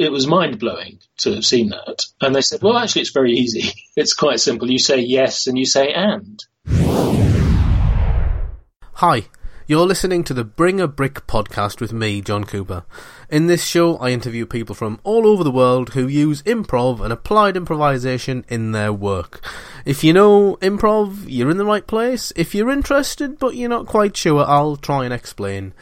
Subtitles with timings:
[0.00, 2.06] it was mind blowing to have seen that.
[2.22, 3.70] And they said, well, actually, it's very easy.
[3.96, 4.70] It's quite simple.
[4.70, 6.42] You say yes and you say and.
[8.94, 9.24] Hi,
[9.66, 12.84] you're listening to the Bring a Brick podcast with me, John Cooper.
[13.28, 17.12] In this show, I interview people from all over the world who use improv and
[17.12, 19.44] applied improvisation in their work.
[19.84, 22.32] If you know improv, you're in the right place.
[22.36, 25.74] If you're interested but you're not quite sure, I'll try and explain.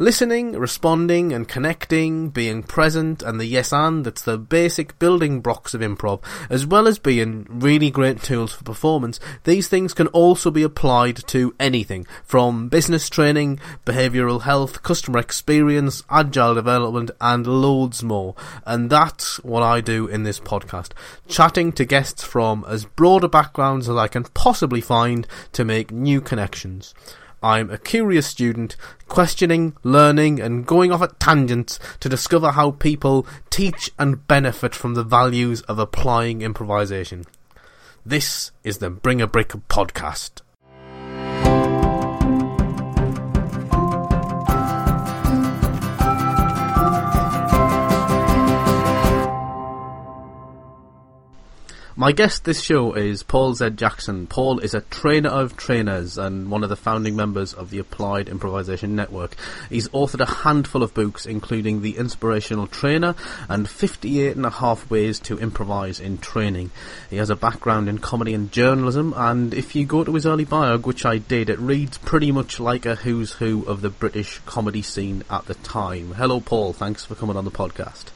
[0.00, 5.74] Listening, responding, and connecting, being present, and the yes and, that's the basic building blocks
[5.74, 10.52] of improv, as well as being really great tools for performance, these things can also
[10.52, 18.00] be applied to anything, from business training, behavioural health, customer experience, agile development, and loads
[18.00, 18.36] more.
[18.64, 20.92] And that's what I do in this podcast,
[21.26, 25.90] chatting to guests from as broad a backgrounds as I can possibly find to make
[25.90, 26.94] new connections.
[27.42, 33.26] I'm a curious student, questioning, learning, and going off at tangents to discover how people
[33.48, 37.24] teach and benefit from the values of applying improvisation.
[38.04, 40.40] This is the Bring a Brick podcast.
[51.98, 53.70] My guest this show is Paul Z.
[53.70, 54.28] Jackson.
[54.28, 58.28] Paul is a trainer of trainers and one of the founding members of the Applied
[58.28, 59.34] Improvisation Network.
[59.68, 63.16] He's authored a handful of books, including The Inspirational Trainer
[63.48, 66.70] and 58 and a half Ways to Improvise in Training.
[67.10, 70.46] He has a background in comedy and journalism, and if you go to his early
[70.46, 74.38] biog, which I did, it reads pretty much like a who's who of the British
[74.46, 76.12] comedy scene at the time.
[76.12, 76.72] Hello, Paul.
[76.72, 78.12] Thanks for coming on the podcast.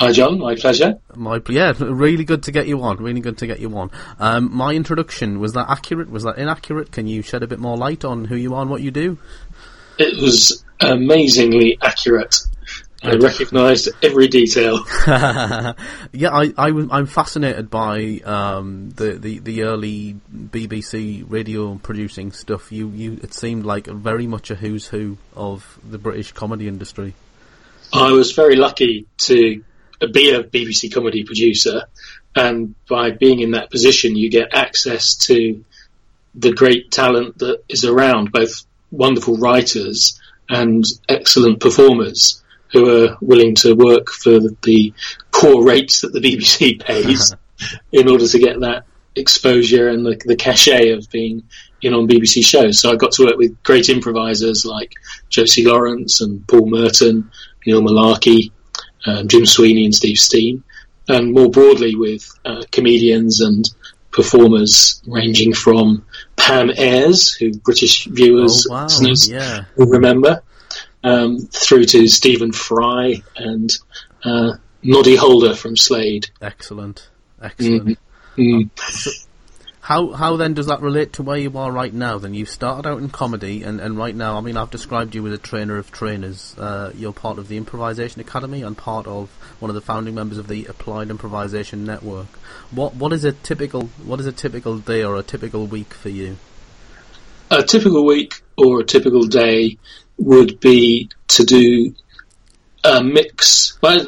[0.00, 0.38] Hi, John.
[0.38, 0.98] My pleasure.
[1.14, 2.96] My yeah, really good to get you on.
[2.96, 3.90] Really good to get you on.
[4.18, 6.10] Um, my introduction was that accurate?
[6.10, 6.90] Was that inaccurate?
[6.90, 9.18] Can you shed a bit more light on who you are and what you do?
[9.98, 12.38] It was amazingly accurate.
[13.02, 14.86] I recognised every detail.
[15.06, 15.74] yeah,
[16.32, 22.72] I, I, am fascinated by um, the, the the early BBC radio producing stuff.
[22.72, 27.14] You, you, it seemed like very much a who's who of the British comedy industry.
[27.92, 29.62] I was very lucky to
[30.08, 31.84] be a BBC comedy producer,
[32.34, 35.64] and by being in that position, you get access to
[36.34, 43.54] the great talent that is around, both wonderful writers and excellent performers who are willing
[43.56, 44.92] to work for the
[45.32, 47.34] poor rates that the BBC pays
[47.92, 48.84] in order to get that
[49.16, 51.42] exposure and the, the cachet of being
[51.82, 52.78] in on BBC shows.
[52.78, 54.94] So I got to work with great improvisers like
[55.28, 57.30] Josie Lawrence and Paul Merton,
[57.66, 58.52] Neil Mullarkey,
[59.06, 60.62] um, Jim Sweeney and Steve Steen,
[61.08, 63.68] and more broadly with uh, comedians and
[64.10, 66.04] performers ranging from
[66.36, 68.88] Pam Ayres, who British viewers oh, wow.
[69.26, 69.64] yeah.
[69.76, 70.42] will remember,
[71.04, 73.70] um, through to Stephen Fry and
[74.24, 76.30] uh, Noddy Holder from Slade.
[76.40, 77.08] Excellent,
[77.40, 77.98] excellent.
[78.36, 78.42] Mm-hmm.
[78.42, 79.26] Mm.
[79.90, 82.16] How how then does that relate to where you are right now?
[82.16, 85.26] Then you've started out in comedy, and, and right now, I mean, I've described you
[85.26, 86.56] as a trainer of trainers.
[86.56, 90.38] Uh, you're part of the Improvisation Academy and part of one of the founding members
[90.38, 92.28] of the Applied Improvisation Network.
[92.70, 96.08] What what is a typical what is a typical day or a typical week for
[96.08, 96.36] you?
[97.50, 99.76] A typical week or a typical day
[100.18, 101.96] would be to do
[102.84, 103.76] a mix.
[103.82, 104.06] Well,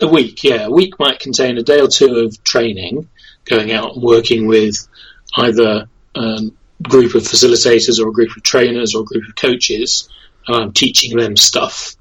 [0.00, 3.08] a week, yeah, a week might contain a day or two of training,
[3.44, 4.88] going out and working with
[5.36, 10.08] either um, group of facilitators or a group of trainers or a group of coaches,
[10.46, 11.96] and I'm teaching them stuff.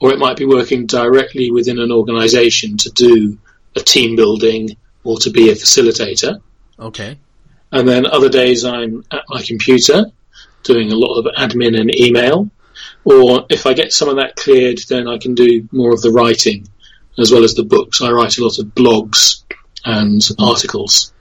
[0.00, 3.38] Or it might be working directly within an organization to do
[3.76, 6.40] a team building or to be a facilitator.
[6.78, 7.18] Okay.
[7.72, 10.06] And then other days I'm at my computer
[10.62, 12.50] doing a lot of admin and email.
[13.04, 16.12] Or if I get some of that cleared, then I can do more of the
[16.12, 16.68] writing
[17.18, 18.00] as well as the books.
[18.00, 19.42] I write a lot of blogs
[19.84, 21.12] and articles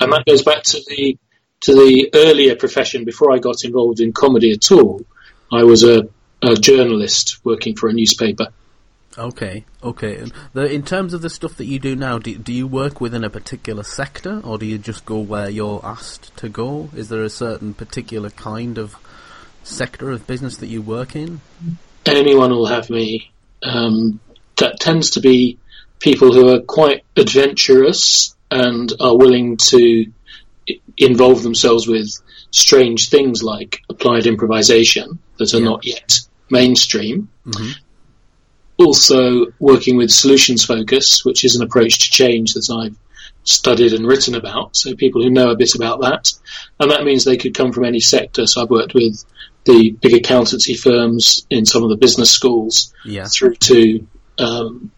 [0.00, 1.18] and that goes back to the
[1.60, 5.00] to the earlier profession before I got involved in comedy at all.
[5.52, 6.08] I was a,
[6.42, 8.48] a journalist working for a newspaper.
[9.16, 10.24] Okay, okay.
[10.54, 13.24] The, in terms of the stuff that you do now, do, do you work within
[13.24, 16.88] a particular sector, or do you just go where you're asked to go?
[16.96, 18.96] Is there a certain particular kind of
[19.62, 21.40] sector of business that you work in?
[22.06, 23.30] Anyone will have me.
[23.62, 24.18] Um,
[24.56, 25.58] that tends to be
[25.98, 30.06] people who are quite adventurous and are willing to
[30.98, 32.20] involve themselves with
[32.50, 35.64] strange things like applied improvisation that are yeah.
[35.64, 36.20] not yet
[36.50, 37.28] mainstream.
[37.46, 37.70] Mm-hmm.
[38.78, 42.96] Also, working with solutions focus, which is an approach to change that I've
[43.44, 44.76] studied and written about.
[44.76, 46.32] So, people who know a bit about that.
[46.78, 48.46] And that means they could come from any sector.
[48.46, 49.24] So, I've worked with
[49.64, 53.26] the big accountancy firms in some of the business schools yeah.
[53.26, 54.06] through to
[54.38, 54.90] um,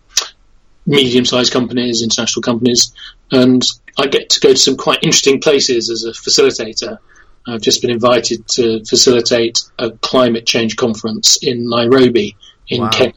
[0.86, 2.92] medium-sized companies, international companies,
[3.30, 3.64] and
[3.98, 6.98] I get to go to some quite interesting places as a facilitator.
[7.46, 12.36] I've just been invited to facilitate a climate change conference in Nairobi
[12.68, 12.90] in Wow.
[12.90, 13.14] Kenya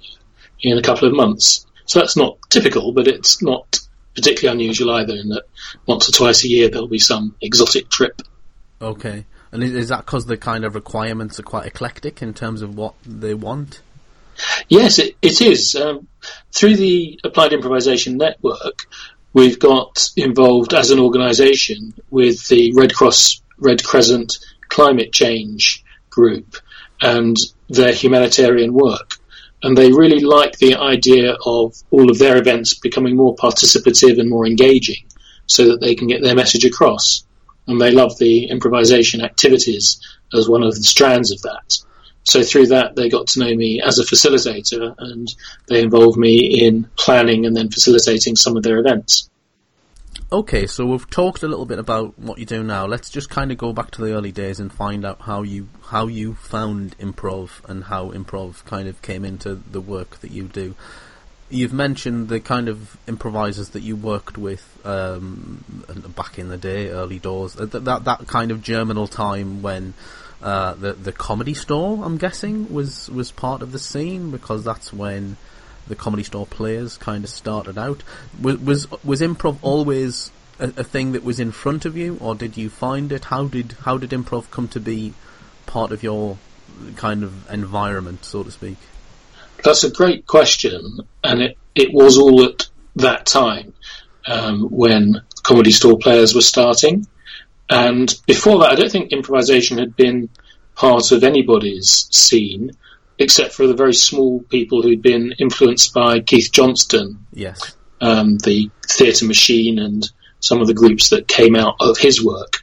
[0.61, 1.65] in a couple of months.
[1.85, 3.79] So that's not typical, but it's not
[4.15, 5.43] particularly unusual either in that
[5.85, 8.21] once or twice a year there'll be some exotic trip.
[8.81, 9.25] Okay.
[9.51, 12.75] And is, is that because the kind of requirements are quite eclectic in terms of
[12.75, 13.81] what they want?
[14.69, 15.75] Yes, it, it is.
[15.75, 16.07] Um,
[16.51, 18.87] through the Applied Improvisation Network,
[19.33, 24.39] we've got involved as an organisation with the Red Cross, Red Crescent
[24.69, 26.57] Climate Change Group
[27.01, 27.37] and
[27.69, 29.13] their humanitarian work.
[29.63, 34.29] And they really like the idea of all of their events becoming more participative and
[34.29, 35.05] more engaging
[35.47, 37.25] so that they can get their message across.
[37.67, 39.99] And they love the improvisation activities
[40.33, 41.79] as one of the strands of that.
[42.27, 45.33] So through that, they got to know me as a facilitator, and
[45.67, 49.29] they involved me in planning and then facilitating some of their events.
[50.29, 52.85] Okay, so we've talked a little bit about what you do now.
[52.85, 55.69] Let's just kind of go back to the early days and find out how you
[55.83, 60.43] how you found improv and how improv kind of came into the work that you
[60.43, 60.75] do.
[61.49, 65.63] You've mentioned the kind of improvisers that you worked with um,
[66.13, 67.53] back in the day, early doors.
[67.53, 69.93] That that, that kind of germinal time when
[70.41, 74.93] uh, the the comedy store, I'm guessing, was was part of the scene because that's
[74.93, 75.37] when
[75.87, 78.03] the comedy store players kind of started out.
[78.39, 82.35] Was was, was improv always a, a thing that was in front of you, or
[82.35, 83.25] did you find it?
[83.25, 85.13] How did how did improv come to be
[85.65, 86.37] part of your
[86.95, 88.77] kind of environment, so to speak?
[89.63, 93.73] That's a great question, and it, it was all at that time
[94.27, 97.07] um, when comedy store players were starting.
[97.69, 100.29] And before that, I don't think improvisation had been
[100.75, 102.71] part of anybody's scene,
[103.19, 107.75] except for the very small people who'd been influenced by Keith Johnstone Yes.
[107.99, 110.09] um, the Theatre Machine and
[110.39, 112.57] some of the groups that came out of his work.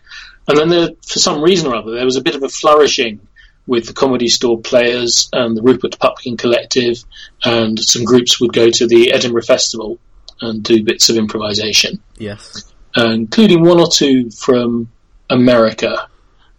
[0.47, 3.21] And then there, for some reason or other, there was a bit of a flourishing
[3.67, 7.03] with the Comedy Store Players and the Rupert Pupkin Collective,
[7.45, 9.99] and some groups would go to the Edinburgh Festival
[10.41, 12.73] and do bits of improvisation, Yes.
[12.97, 14.91] uh, including one or two from
[15.31, 16.09] America,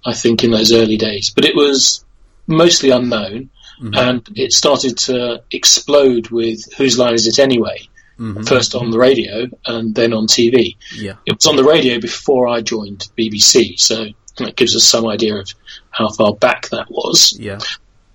[0.05, 1.29] I think, in those early days.
[1.29, 2.03] But it was
[2.47, 3.49] mostly unknown,
[3.81, 7.89] and it started to explode with Whose Line Is It Anyway?
[8.17, 8.47] Mhm.
[8.47, 10.77] first on the radio and then on TV.
[10.95, 11.15] Yeah.
[11.25, 14.07] It was on the radio before I joined BBC, so
[14.37, 15.49] that gives us some idea of
[15.89, 17.35] how far back that was.
[17.37, 17.59] Yeah.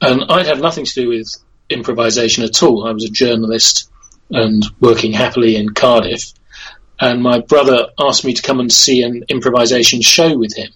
[0.01, 1.29] And I'd had nothing to do with
[1.69, 2.87] improvisation at all.
[2.87, 3.91] I was a journalist
[4.31, 6.33] and working happily in Cardiff.
[7.01, 10.71] And my brother asked me to come and see an improvisation show with him,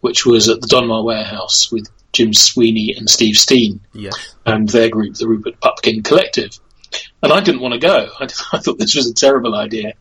[0.00, 4.34] which was at the Donmar Warehouse with Jim Sweeney and Steve Steen Yes.
[4.44, 6.50] and their group, the Rupert Pupkin Collective.
[7.22, 8.08] And I didn't want to go.
[8.18, 9.92] I, I thought this was a terrible idea.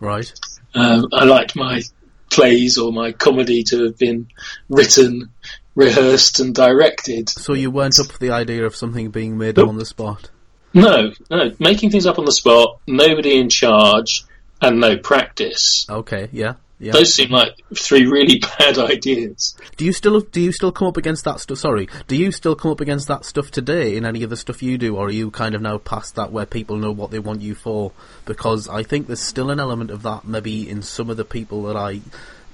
[0.00, 0.32] Right.
[0.74, 1.82] Um, I liked my
[2.30, 4.28] plays or my comedy to have been
[4.68, 5.30] written,
[5.74, 7.28] rehearsed, and directed.
[7.28, 9.68] So you weren't up for the idea of something being made Nope.
[9.68, 10.30] on the spot.
[10.72, 14.24] No, no, making things up on the spot, nobody in charge,
[14.64, 15.86] and no practice.
[15.88, 16.28] Okay.
[16.32, 16.54] Yeah.
[16.80, 16.92] Yeah.
[16.92, 19.56] Those seem like three really bad ideas.
[19.76, 21.58] Do you still do you still come up against that stuff?
[21.58, 24.62] Sorry, do you still come up against that stuff today in any of the stuff
[24.62, 27.20] you do, or are you kind of now past that where people know what they
[27.20, 27.92] want you for?
[28.26, 31.62] Because I think there's still an element of that maybe in some of the people
[31.64, 32.00] that I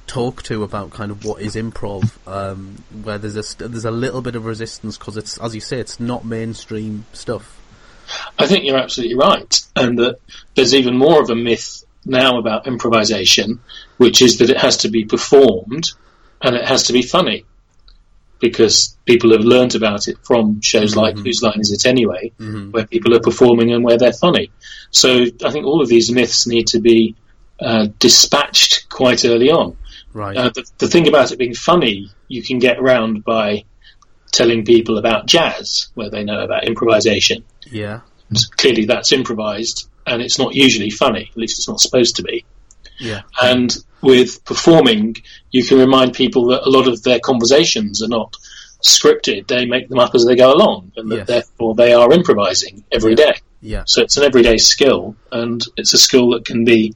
[0.06, 3.90] talk to about kind of what is improv, um, where there's a st- there's a
[3.90, 7.56] little bit of resistance because it's as you say, it's not mainstream stuff.
[8.38, 10.20] I think you're absolutely right, and that
[10.54, 13.60] there's even more of a myth now about improvisation,
[13.98, 15.90] which is that it has to be performed
[16.40, 17.44] and it has to be funny,
[18.38, 22.32] because people have learnt about it from shows like Whose Line Is It Anyway,
[22.70, 24.50] where people are performing and where they're funny.
[24.90, 27.16] So I think all of these myths need to be
[27.60, 29.76] uh, dispatched quite early on.
[30.14, 30.36] Right.
[30.36, 33.64] Uh, the, the thing about it being funny, you can get around by
[34.32, 38.00] telling people about jazz, where they know about improvisation yeah.
[38.56, 42.44] clearly that's improvised and it's not usually funny, at least it's not supposed to be.
[42.98, 43.22] Yeah.
[43.40, 45.16] And with performing,
[45.50, 48.36] you can remind people that a lot of their conversations are not
[48.82, 51.26] scripted, they make them up as they go along, and that Yes.
[51.26, 53.34] therefore they are improvising every day.
[53.62, 53.82] Yeah.
[53.86, 56.94] So it's an everyday skill, and it's a skill that can be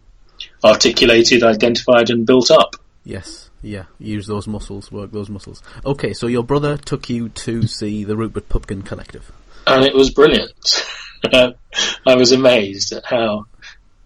[0.65, 2.77] articulated, identified, and built up.
[3.05, 3.85] Yes, yeah.
[3.99, 5.63] Use those muscles, work those muscles.
[5.85, 9.31] Okay, so your brother took you to see the Rupert Pupkin Collective.
[9.67, 10.53] and it was brilliant.
[12.07, 13.47] I was amazed at how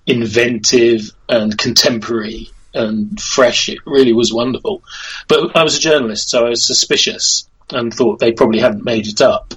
[0.06, 4.82] inventive and contemporary and fresh it really was wonderful.
[5.28, 9.08] But I was a journalist, so I was suspicious and thought they probably hadn't made
[9.08, 9.54] it up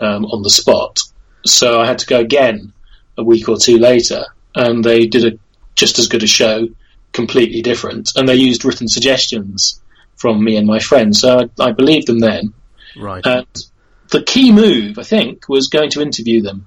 [0.00, 1.00] um, on the spot.
[1.44, 2.72] So I had to go again
[3.16, 4.24] a week or two later
[4.54, 5.38] and they did a
[5.74, 6.68] just as good a show,
[7.12, 9.80] completely different, and they used written suggestions
[10.16, 11.20] from me and my friends.
[11.20, 12.54] So I, I believed them then.
[12.96, 13.24] Right.
[13.24, 13.46] And
[14.08, 16.66] the key move, I think, was going to interview them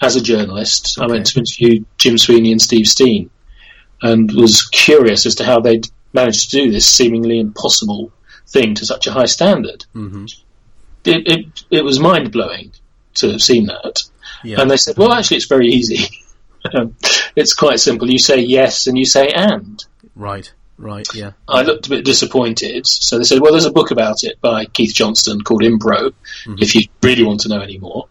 [0.00, 0.98] as a journalist.
[1.00, 3.30] I went to interview Jim Sweeney and Steve Steen,
[4.02, 8.12] and was curious as to how they'd managed to do this seemingly impossible
[8.48, 9.84] thing to such a high standard.
[9.92, 10.26] hmm
[11.04, 12.72] It, it, it was mind blowing
[13.14, 14.02] to have seen that.
[14.42, 14.60] Yeah.
[14.60, 16.06] And they said, well, actually, it's very easy.
[16.72, 16.96] Um,
[17.36, 18.10] it's quite simple.
[18.10, 19.84] You say yes and you say and.
[20.16, 20.50] right.
[20.78, 21.06] Right.
[21.14, 21.32] Yeah.
[21.46, 22.86] I looked a bit disappointed.
[22.86, 26.14] So they said, well, there's a book about it by Keith Johnstone called Impro,
[26.58, 28.08] if you really want to know any more.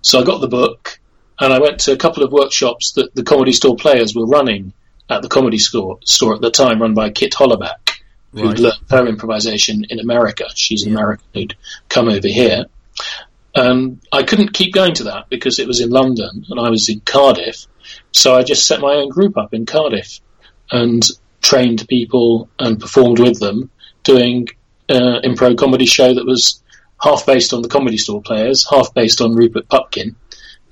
[0.00, 0.98] So I got the book
[1.40, 4.72] and I went to a couple of workshops that the Comedy Store players were running
[5.10, 8.00] at the Comedy Store, store at the time, run by Kit Hollerbach,
[8.32, 8.58] who'd Right.
[8.58, 10.46] learned her improvisation in America.
[10.54, 10.92] She's Yeah.
[10.92, 11.54] American who'd
[11.88, 12.66] come over here.
[13.54, 16.88] And I couldn't keep going to that because it was in London and I was
[16.88, 17.66] in Cardiff.
[18.12, 20.20] So I just set my own group up in Cardiff
[20.72, 21.02] and
[21.42, 23.70] trained people and performed with them
[24.02, 24.48] doing
[24.88, 26.62] uh, improv comedy show that was
[27.02, 30.16] half based on the comedy store players, half based on Rupert Pupkin,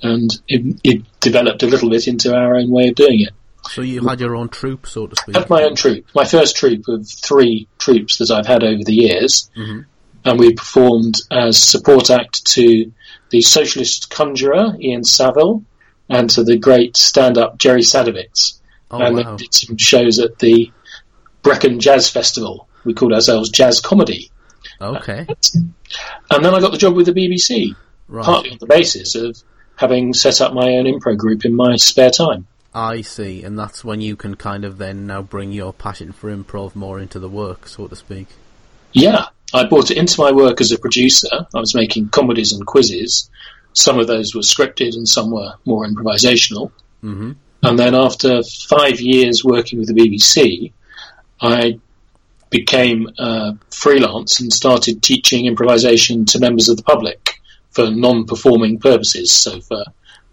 [0.03, 3.31] and it, it developed a little bit into our own way of doing it.
[3.71, 5.37] So you had your own troupe, so to speak.
[5.37, 8.83] I had my own troupe, my first troupe of three troupes that I've had over
[8.85, 9.85] the years, Mhm.
[10.25, 12.91] and we performed as support act to
[13.31, 15.63] the socialist conjurer Ian Saville
[16.09, 18.59] and to the great stand-up Jerry Sadowitz,
[18.91, 19.37] Oh and wow.
[19.37, 20.71] did some shows at the
[21.43, 22.69] Brecon Jazz Festival.
[22.85, 24.31] We called ourselves Jazz Comedy.
[24.81, 25.27] Okay.
[26.31, 27.75] And then I got the job with the BBC,
[28.09, 28.25] Right.
[28.25, 29.41] partly on the basis of
[29.77, 32.47] having set up my own improv group in my spare time.
[32.75, 36.35] I see, and that's when you can kind of then now bring your passion for
[36.35, 38.29] improv more into the work, so to speak.
[38.93, 41.47] Yeah, I brought it into my work as a producer.
[41.55, 43.31] I was making comedies and quizzes.
[43.75, 46.73] Some of those were scripted and some were more improvisational.
[47.01, 50.73] hmm And then after five years working with the BBC,
[51.41, 51.79] I
[52.51, 57.32] became uh, freelance and started teaching improvisation to members of the public
[57.73, 59.31] for non-performing purposes.
[59.33, 59.85] So for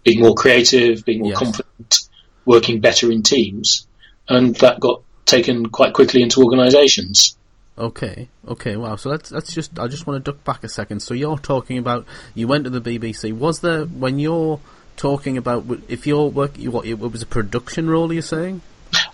[0.04, 1.38] being more creative, being more Yes.
[1.38, 1.98] confident,
[2.44, 3.86] working better in teams.
[4.28, 7.36] And that got taken quite quickly into organisations.
[7.78, 8.96] Okay, okay, wow.
[8.96, 11.00] So let's let's just I just want to duck back a second.
[11.00, 12.04] So you're talking about
[12.34, 13.32] you went to the BBC.
[13.32, 14.60] Was there when you're
[14.96, 18.60] talking about if you're work you what it was a production role you're saying?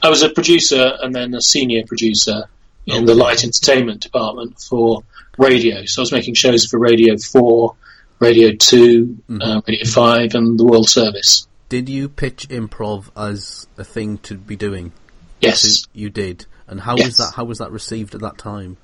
[0.02, 2.44] I was a producer and then a senior producer
[2.86, 5.02] in the light entertainment department for
[5.38, 5.84] radio.
[5.84, 7.74] So I was making shows for Radio 4,
[8.18, 11.46] Radio 2, uh, Radio 5, and the World Service.
[11.68, 14.92] Did you pitch improv as a thing to be doing?
[15.40, 16.46] Yes, You did.
[16.68, 18.76] And how was that how was that received at that time?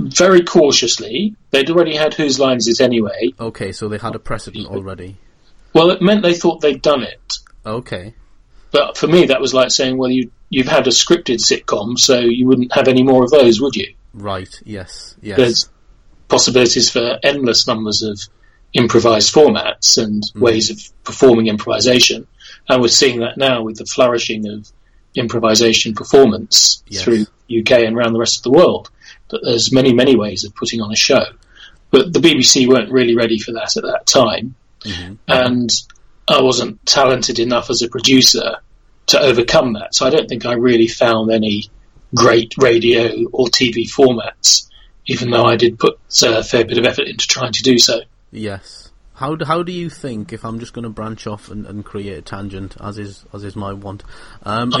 [0.00, 1.34] very cautiously.
[1.50, 3.32] They'd already had Whose Lines Is Anyway.
[3.38, 5.16] Okay, so they had a precedent already.
[5.74, 7.34] Well, it meant they thought they'd done it.
[7.66, 8.14] Okay.
[8.72, 12.18] But for me, that was like saying, well, you, you've had a scripted sitcom, so
[12.18, 13.94] you wouldn't have any more of those, would you?
[14.14, 14.48] Right.
[14.64, 15.16] Yes.
[15.20, 15.36] Yes.
[15.36, 15.68] there's
[16.28, 18.20] possibilities for endless numbers of
[18.72, 22.26] improvised formats and ways of performing improvisation.
[22.68, 24.70] And we're seeing that now with the flourishing of
[25.16, 27.02] improvisation performance Yes.
[27.02, 28.90] through UK and around the rest of the world.
[29.30, 31.24] That there's many, many ways of putting on a show.
[31.90, 34.54] But the BBC weren't really ready for that at that time.
[34.84, 35.18] Mhm.
[35.26, 35.70] And
[36.28, 38.56] I wasn't talented enough as a producer
[39.06, 39.94] to overcome that.
[39.94, 41.68] So I don't think I really found any
[42.14, 44.68] great radio or TV formats,
[45.06, 47.78] even though I did put uh, a fair bit of effort into trying to do
[47.78, 48.00] so.
[48.30, 48.90] Yes.
[49.14, 51.84] How do, how do you think if I'm just going to branch off and, and
[51.84, 54.02] create a tangent as is as is my want?
[54.44, 54.72] Um,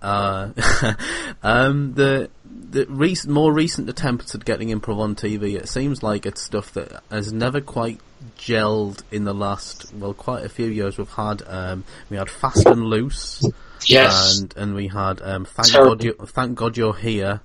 [0.00, 0.50] uh,
[1.42, 2.30] um, the
[2.70, 6.72] the recent, more recent attempts at getting improv on TV, it seems like it's stuff
[6.74, 7.98] that has never quite
[8.38, 10.96] gelled in the last well quite a few years.
[10.98, 13.44] We've had um, we had Fast and Loose,
[13.86, 15.96] Yes, and and we had um, thank Terrible.
[15.96, 17.40] God you thank God you're here.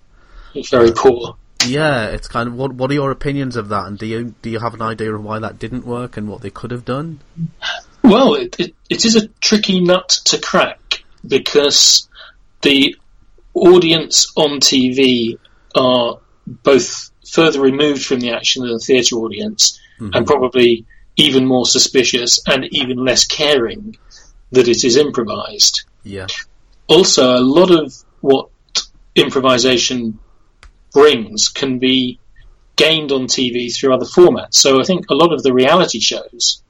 [0.54, 1.36] it's very poor.
[1.66, 4.50] Yeah, it's kind of what what are your opinions of that, and do you do
[4.50, 7.20] you have an idea of why that didn't work and what they could have done?
[8.04, 12.08] Well, it, it, it is a tricky nut to crack because
[12.62, 12.96] the
[13.54, 15.38] audience on TV
[15.76, 20.14] are both further removed from the action than the theatre audience mm-hmm.
[20.14, 20.86] and probably
[21.16, 23.98] even more suspicious and even less caring
[24.52, 25.84] that it is improvised.
[26.04, 26.28] Yeah,
[26.88, 28.50] Also, a lot of what
[29.16, 30.18] improvisation
[30.94, 32.20] brings can be
[32.76, 34.56] gained on TV through other formats.
[34.56, 36.64] So I think a lot of the reality shows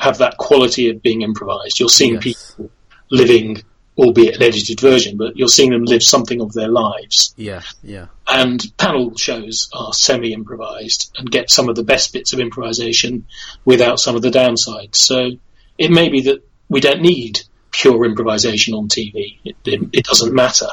[0.00, 1.78] have that quality of being improvised.
[1.78, 2.22] You're seeing Yes.
[2.22, 2.70] people
[3.10, 3.62] living,
[3.98, 7.34] albeit an edited version, but you're seeing them live something of their lives.
[7.36, 12.40] yeah, yeah, And panel shows are semi-improvised and get some of the best bits of
[12.40, 13.26] improvisation
[13.64, 14.96] without some of the downsides.
[14.96, 15.30] So
[15.78, 19.38] it may be that we don't need pure improvisation on TV.
[19.44, 20.68] It, it, it doesn't matter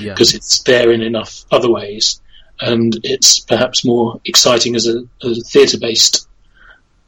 [0.00, 0.12] Yeah.
[0.14, 2.20] because it's there in enough other ways,
[2.60, 6.26] and it's perhaps more exciting as a, a theatre-based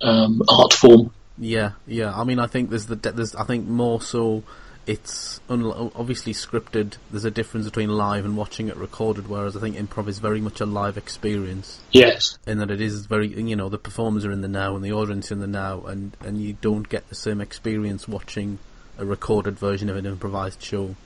[0.00, 1.12] um, art form.
[1.38, 2.12] Yeah, yeah.
[2.19, 4.43] I mean, I think there's the de- there's I think more so
[4.87, 6.95] it's un- obviously scripted.
[7.11, 10.40] There's a difference between live and watching it recorded, whereas I think improv is very
[10.40, 14.33] much a live experience Yes, in that it is very you know the performers are
[14.33, 17.14] in the now and the audience in the now, and and you don't get the
[17.14, 18.59] same experience watching
[18.99, 20.97] a recorded version of an improvised show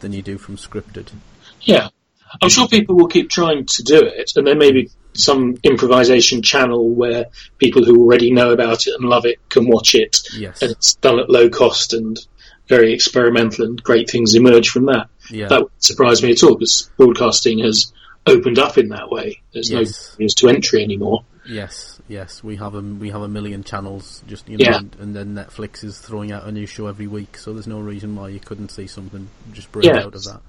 [0.00, 1.08] than you do from scripted.
[1.60, 1.88] yeah.
[2.42, 6.42] I'm sure people will keep trying to do it, and there may be some improvisation
[6.42, 7.26] channel where
[7.58, 10.62] people who already know about it and love it can watch it, Yes.
[10.62, 12.18] and it's done at low cost and
[12.68, 15.08] very experimental, and great things emerge from that.
[15.30, 15.48] Yeah.
[15.48, 17.92] That wouldn't surprise me at all because broadcasting has
[18.26, 19.40] opened up in that way.
[19.52, 20.12] There's Yes.
[20.12, 21.24] no barriers to entry anymore.
[21.48, 24.76] Yes, yes, we have a we have a million channels, just you know, Yeah.
[24.78, 27.80] and, and then Netflix is throwing out a new show every week, so there's no
[27.80, 30.00] reason why you couldn't see something just break Yeah.
[30.04, 30.40] out of that.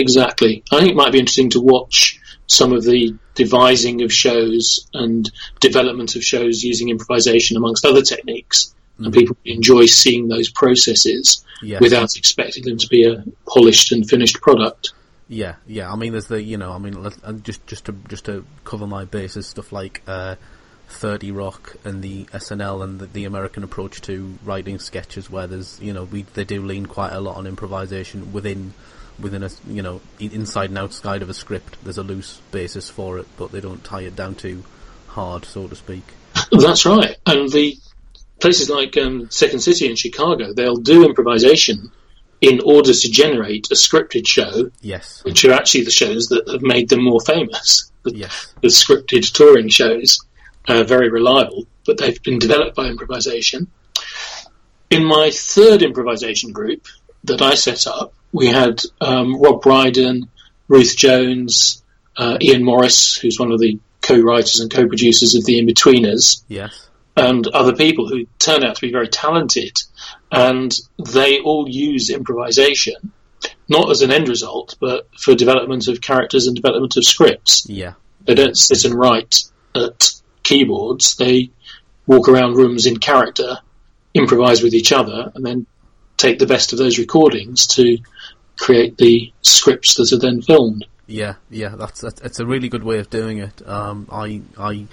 [0.00, 0.62] Exactly.
[0.72, 5.30] I think it might be interesting to watch some of the devising of shows and
[5.60, 8.74] development of shows using improvisation amongst other techniques.
[8.98, 14.06] And people enjoy seeing those processes Yeah, without expecting them to be a polished and
[14.08, 14.92] finished product.
[15.28, 15.90] yeah, yeah.
[15.90, 16.94] I mean, there's the you know, I mean,
[17.42, 20.34] just just to just to cover my bases, stuff like uh,
[20.88, 25.80] Thirty Rock and the SNL and the, the American approach to writing sketches, where there's
[25.80, 28.74] you know we they do lean quite a lot on improvisation within
[29.20, 31.76] within a you know inside and outside of a script.
[31.82, 34.64] There's a loose basis for it, but they don't tie it down too
[35.08, 36.04] hard, so to speak.
[36.52, 37.16] That's right.
[37.26, 37.76] And the
[38.40, 41.90] places like um, Second City in Chicago, they'll do improvisation
[42.40, 46.62] in order to generate a scripted show, Yes, which are actually the shows that have
[46.62, 47.90] made them more famous.
[48.02, 50.20] The, yes, the scripted touring shows
[50.68, 53.68] are very reliable, but they've been developed by improvisation.
[54.88, 56.86] In my third improvisation group
[57.24, 60.28] that I set up, we had um, Rob Brydon,
[60.68, 61.82] Ruth Jones,
[62.16, 67.46] uh, Iain Morris, who's one of the co-writers and co-producers of The Inbetweeners, yes, and
[67.48, 69.82] other people who turned out to be very talented,
[70.30, 70.76] and
[71.12, 73.12] they all use improvisation,
[73.68, 77.66] not as an end result, but for development of characters and development of scripts.
[77.68, 80.12] yeah, They don't sit and write at
[80.42, 81.16] keyboards.
[81.16, 81.50] They
[82.06, 83.58] walk around rooms in character,
[84.14, 85.66] improvise with each other, and then
[86.20, 87.98] take the best of those recordings to
[88.58, 90.86] create the scripts that are then filmed.
[91.06, 91.74] yeah, yeah.
[91.76, 93.66] That's, it's a really good way of doing it.
[93.66, 94.86] Um, I I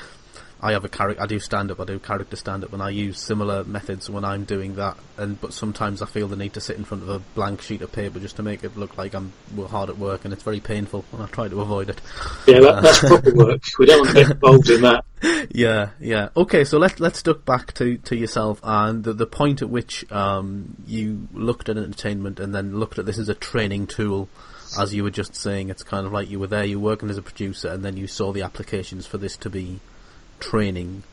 [0.59, 1.21] I have a character.
[1.21, 1.79] I do stand up.
[1.79, 4.97] I do character stand up, and I use similar methods when I'm doing that.
[5.17, 7.81] And but sometimes I feel the need to sit in front of a blank sheet
[7.81, 10.43] of paper just to make it look like I'm w- hard at work, and it's
[10.43, 11.05] very painful.
[11.13, 12.01] And I try to avoid it.
[12.47, 13.61] Yeah, that, that's proper work.
[13.77, 15.05] We don't want to get involved in that.
[15.51, 16.29] yeah, yeah.
[16.35, 20.09] Okay, so let's let's duck back to, to yourself and the, the point at which
[20.11, 24.29] um, you looked at entertainment and then looked at this as a training tool.
[24.77, 27.09] As you were just saying, it's kind of like you were there, you were working
[27.09, 29.79] as a producer, and then you saw the applications for this to be
[30.39, 31.03] training.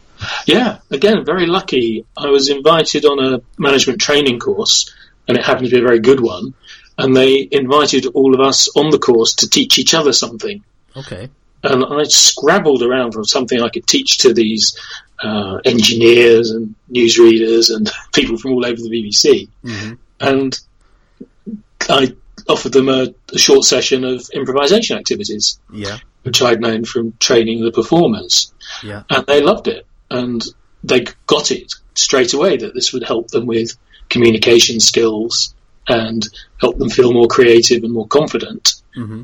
[0.46, 2.04] Yeah, again, very lucky.
[2.16, 4.92] I was invited on a management training course,
[5.28, 6.54] and it happened to be a very good one.
[6.96, 10.62] And they invited all of us on the course to teach each other something.
[10.96, 11.28] Okay.
[11.64, 14.78] And I scrabbled around for something I could teach to these
[15.22, 19.48] uh, engineers and newsreaders and people from all over the BBC.
[19.62, 20.58] hmm And
[21.88, 22.14] I
[22.48, 27.64] offered them a, a short session of improvisation activities, Yeah, which I'd known from training
[27.64, 28.52] the performers.
[28.82, 29.86] Yeah, and they loved it.
[30.10, 30.44] And
[30.82, 33.76] they got it straight away that this would help them with
[34.08, 35.54] communication skills
[35.88, 36.26] and
[36.60, 38.74] help them feel more creative and more confident.
[38.94, 39.22] Hmm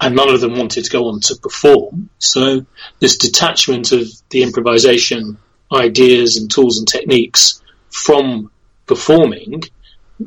[0.00, 2.08] and none of them wanted to go on to perform.
[2.18, 2.64] So
[3.00, 5.38] this detachment of the improvisation
[5.72, 8.50] ideas and tools and techniques from
[8.86, 9.62] performing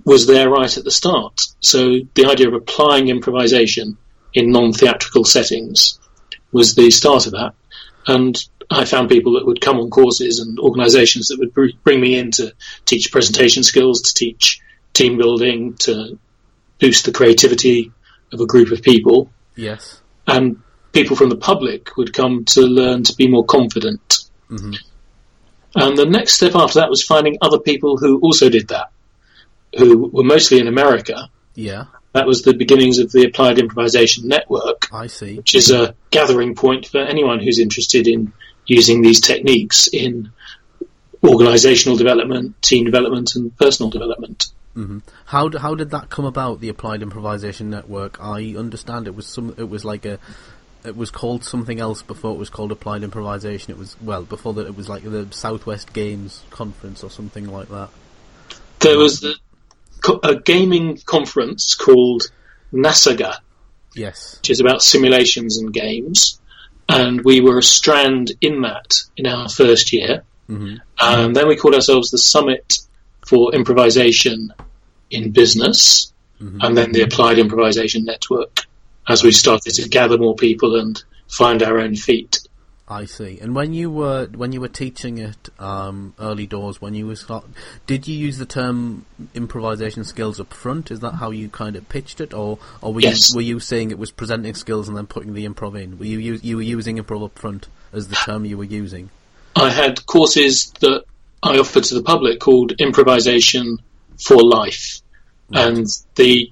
[0.06, 1.42] was there right at the start.
[1.60, 3.98] So the idea of applying improvisation
[4.34, 6.00] in non-theatrical settings
[6.52, 7.54] was the start of that.
[8.08, 8.38] And
[8.70, 12.18] I found people that would come on courses and organisations that would br- bring me
[12.18, 12.54] in to
[12.86, 14.62] teach presentation skills, to teach
[14.94, 16.18] team building, to
[16.80, 17.92] boost the creativity
[18.32, 20.62] of a group of people, yes, and
[20.94, 24.20] people from the public would come to learn to be more confident.
[24.48, 24.74] hmm
[25.76, 28.92] And the next step after that was finding other people who also did that,
[29.78, 31.30] who were mostly in America.
[31.56, 31.86] yeah.
[32.14, 35.38] That was the beginnings of the Applied Improvisation Network, I see.
[35.38, 38.34] which is a gathering point for anyone who's interested in
[38.66, 40.30] using these techniques in
[41.24, 44.48] organizational development, team development, and personal development.
[44.74, 46.60] hmm How how did that come about?
[46.60, 48.18] The Applied Improvisation Network.
[48.22, 49.56] I understand it was some.
[49.58, 50.20] It was like a.
[50.84, 53.72] It was called something else before it was called Applied Improvisation.
[53.72, 54.68] It was well before that.
[54.68, 57.90] It was like the Southwest Games Conference or something like that.
[58.80, 59.36] There was the
[60.24, 62.32] a gaming conference called
[62.74, 63.36] NASAGA,
[63.96, 64.38] Yes.
[64.38, 66.40] which is about simulations and games.
[66.90, 70.24] And we were a strand in that in our first year.
[70.48, 72.80] hmm And then we called ourselves the Summit
[73.26, 74.54] for Improvisation
[75.10, 78.62] in Business, and then the Applied Improvisation Network
[79.08, 82.40] as we started to gather more people and find our own feet.
[82.92, 83.40] I see.
[83.40, 87.26] And when you were when you were teaching it um, early doors, when you was
[87.88, 90.92] did you use the term improvisation skills up front?
[90.92, 93.30] Is that how you kind of pitched it, or or were Yes.
[93.30, 96.00] you were you saying it was presenting skills and then putting the improv in?
[96.00, 99.10] Were you you were using improv up front as the term you were using?
[99.56, 101.06] I had courses that
[101.42, 103.78] I offered to the public called Improvisation
[104.18, 105.02] for Life.
[105.54, 106.52] And the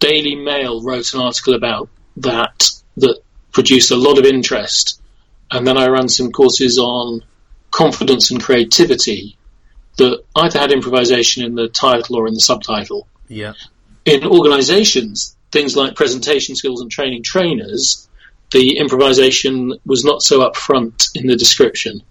[0.00, 3.20] Daily Mail wrote an article about that that
[3.52, 5.00] produced a lot of interest.
[5.54, 7.24] And then I ran some courses on
[7.70, 9.36] confidence and creativity
[9.96, 13.06] that either had improvisation in the title or in the subtitle.
[13.28, 13.52] Yeah.
[14.04, 18.08] In organizations, things like presentation skills and training trainers,
[18.52, 22.02] the improvisation was not so upfront in the description.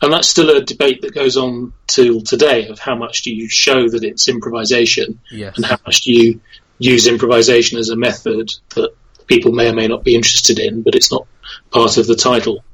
[0.00, 3.48] And that's still a debate that goes on till today of how much do you
[3.48, 5.56] show that it's improvisation Yes.
[5.56, 6.40] and how much do you
[6.78, 8.90] use improvisation as a method that
[9.26, 11.26] people may or may not be interested in, but it's not
[11.72, 12.64] part of the title.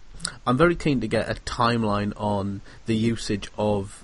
[0.46, 4.02] I'm very keen to get a timeline on the usage of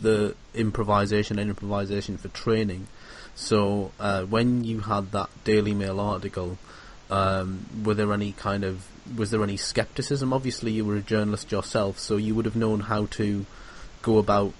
[0.00, 2.86] the improvisation and improvisation for training.
[3.34, 6.58] So, uh, when you had that Daily Mail article,
[7.10, 10.32] um, were there any kind of was there any skepticism?
[10.32, 13.44] Obviously, you were a journalist yourself, so you would have known how to
[14.02, 14.52] go about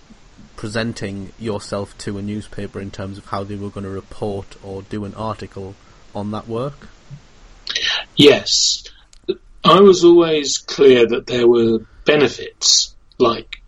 [0.57, 4.83] presenting yourself to a newspaper in terms of how they were going to report or
[4.83, 5.75] do an article
[6.15, 6.89] on that work.
[8.17, 8.85] Yes.
[9.65, 13.63] I was always clear that there were benefits like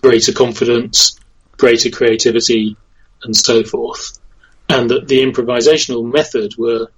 [0.00, 1.18] greater confidence,
[1.56, 2.76] greater creativity,
[3.22, 4.18] and so forth,
[4.68, 6.88] and that the improvisational method were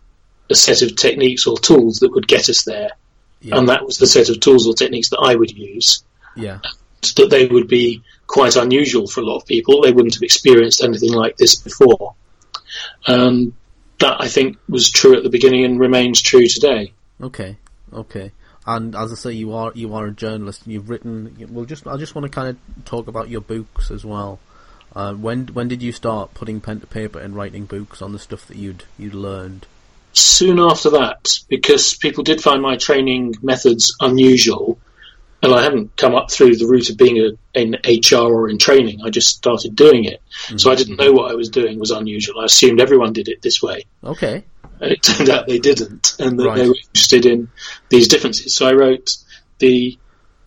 [0.49, 2.91] a set of techniques or tools that would get us there,
[3.41, 3.59] Yeah.
[3.59, 6.03] and that was the set of tools or techniques that I would use.
[6.37, 6.61] yeah.
[7.17, 9.83] That they would be quite unusual for a lot of people.
[9.83, 12.15] They wouldn't have experienced anything like this before.
[13.07, 13.53] And
[14.01, 16.93] that I think was true at the beginning and remains true today.
[17.23, 17.57] Okay,
[17.92, 18.33] okay.
[18.66, 20.64] And as I say, you are you are a journalist.
[20.64, 21.37] and You've written.
[21.51, 24.40] Well, just I just want to kind of talk about your books as well.
[24.94, 28.18] Uh, when when did you start putting pen to paper and writing books on the
[28.18, 29.66] stuff that you'd you'd learned?
[30.16, 34.79] soon after that, because people did find my training methods unusual,
[35.42, 38.59] and I hadn't come up through the route of being a, in HR or in
[38.59, 39.03] training.
[39.05, 40.22] I just started doing it,
[40.57, 42.40] so I didn't know what I was doing was unusual.
[42.40, 44.44] I assumed everyone did it this way, Okay,
[44.81, 47.49] it turned out they didn't, and that they were interested in
[47.89, 48.55] these differences.
[48.55, 49.17] So I wrote
[49.59, 49.99] the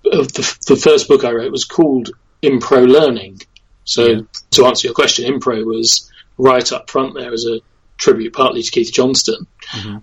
[0.06, 2.12] uh, the, the first book I wrote was called
[2.42, 3.39] Impro Learning.
[3.84, 4.22] So Yeah.
[4.52, 7.60] to answer your question, Impro was right up front there as a
[7.98, 9.46] tribute, partly to Keith Johnstone.
[9.72, 10.02] Mhm.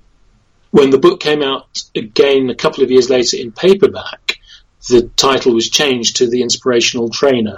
[0.70, 4.36] When the book came out again a couple of years later in paperback,
[4.90, 7.56] the title was changed to The Inspirational Trainer.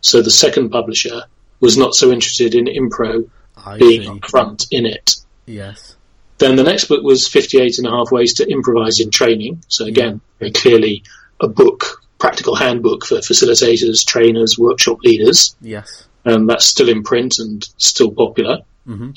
[0.00, 1.24] So the second publisher
[1.60, 4.20] was not so interested in Impro I being see.
[4.28, 5.16] front in it.
[5.48, 5.96] Yes,
[6.38, 9.62] Then the next book was 58 and a half ways to improvise in training.
[9.68, 11.02] So again, very clearly
[11.40, 15.56] a book, practical handbook for facilitators, trainers, workshop leaders.
[15.60, 16.04] yes.
[16.24, 18.58] And that's still in print and still popular.
[18.86, 19.10] hmm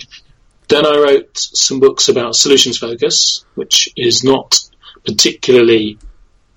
[0.69, 4.59] Then I wrote some books about solutions focus, which is not
[5.05, 5.97] particularly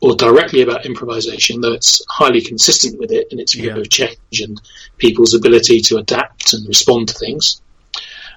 [0.01, 3.79] or directly about improvisation, though it's highly consistent with it in its view Yeah.
[3.79, 4.61] of change and
[4.99, 7.61] people's ability to adapt and respond to things.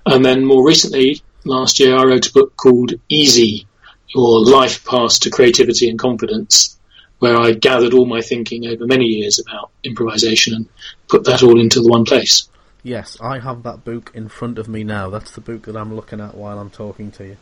[0.05, 3.67] And then more recently, last year, I wrote a book called Easy,
[4.13, 6.77] Your Lifepass to Creativity and Confidence,
[7.19, 10.69] where I gathered all my thinking over many years about improvisation and
[11.07, 12.47] put that all into the one place.
[12.83, 15.09] Yes, I have that book in front of me now.
[15.09, 17.37] That's the book that I'm looking at while I'm talking to you.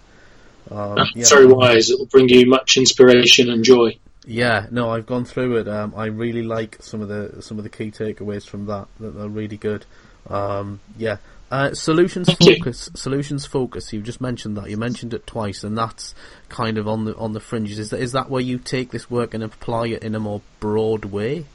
[0.71, 1.25] Um, That's yeah.
[1.29, 1.89] very wise.
[1.89, 3.97] It will bring you much inspiration and joy.
[4.25, 5.67] Yeah, no, I've gone through it.
[5.67, 8.87] Um, I really like some of the some of the key takeaways from that.
[8.99, 9.85] That they're really good.
[10.27, 11.17] Um, yeah,
[11.51, 12.89] uh, solutions focus.
[12.95, 13.93] Solutions focus.
[13.93, 14.69] You just mentioned that.
[14.69, 16.15] You mentioned it twice, and that's
[16.49, 17.79] kind of on the on the fringes.
[17.79, 20.41] Is that is that where you take this work and apply it in a more
[20.59, 21.45] broad way?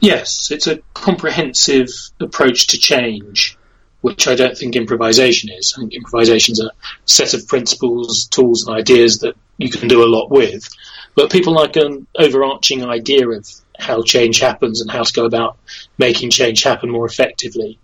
[0.00, 1.88] Yes, it's a comprehensive
[2.20, 3.56] approach to change,
[4.00, 5.74] which I don't think improvisation is.
[5.76, 6.70] I think improvisation's a
[7.06, 10.68] set of principles, tools, and ideas that you can do a lot with.
[11.14, 15.56] But people like an overarching idea of how change happens and how to go about
[15.98, 17.78] making change happen more effectively.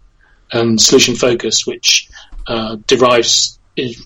[0.52, 2.08] And solution focus, which
[2.46, 3.58] uh, derives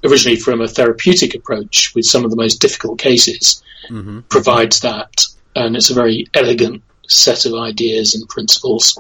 [0.05, 4.21] originally from a therapeutic approach with some of the most difficult cases, mm-hmm.
[4.29, 5.25] provides that,
[5.57, 8.99] and it's a very elegant set of ideas and principles.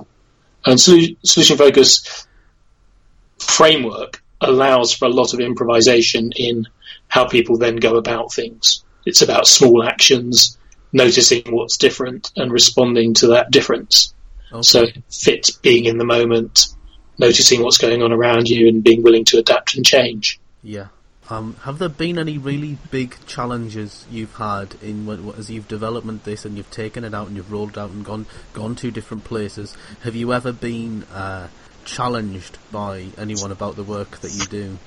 [0.64, 2.26] And solu- solution focus
[3.38, 6.66] framework allows for a lot of improvisation in
[7.08, 8.84] how people then go about things.
[9.06, 10.58] It's about small actions,
[10.92, 14.14] noticing what's different and responding to that difference.
[14.52, 14.62] Okay.
[14.62, 16.66] So it fits being in the moment,
[17.18, 20.40] noticing what's going on around you and being willing to adapt and change.
[20.62, 20.88] Yeah.
[21.30, 26.44] Um, have there been any really big challenges you've had in as you've developed this
[26.44, 29.74] and you've taken it out and you've rolled out and gone gone to different places?
[30.02, 31.48] Have you ever been uh,
[31.86, 34.78] challenged by anyone about the work that you do?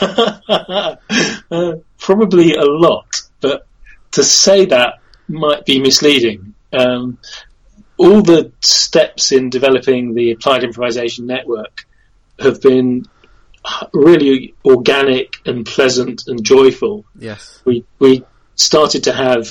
[1.50, 3.66] uh, probably a lot, but
[4.12, 6.54] to say that might be misleading.
[6.72, 7.18] Um,
[7.98, 11.86] all the steps in developing the applied improvisation network
[12.38, 13.06] have been
[13.92, 17.04] really organic and pleasant and joyful.
[17.18, 17.60] Yes.
[17.64, 19.48] We we started to have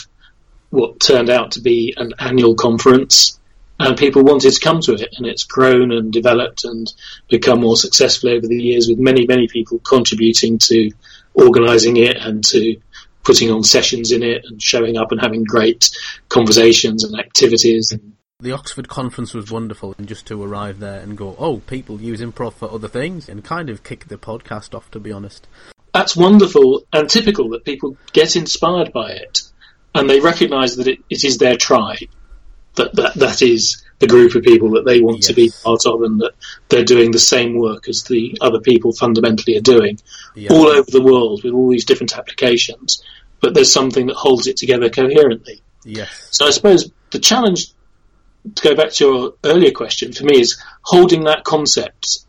[0.70, 3.40] what turned out to be an annual conference,
[3.80, 6.92] and people wanted to come to it, and it's grown and developed and
[7.30, 10.92] become more successful over the years, with many many people contributing to
[11.34, 12.78] organising it and to
[13.24, 15.90] putting on sessions in it and showing up and having great
[16.30, 21.18] conversations and activities and The Oxford conference was wonderful, and just to arrive there and
[21.18, 24.92] go, oh, people use improv for other things, and kind of kick the podcast off,
[24.92, 25.48] to be honest.
[25.94, 29.44] that's wonderful and typical that people get inspired by it
[29.94, 32.10] and they recognise that it, it is their tribe,
[32.76, 36.02] that, that that is the group of people that they want to be part of
[36.02, 36.34] and that
[36.68, 39.98] they're doing the same work as the other people fundamentally are doing
[40.36, 40.52] Yeah.
[40.52, 43.02] all over the world with all these different applications,
[43.40, 45.62] but there's something that holds it together coherently.
[45.86, 46.28] Yes.
[46.32, 47.68] So I suppose the challenge,
[48.56, 52.20] to go back to your earlier question, for me is holding that concept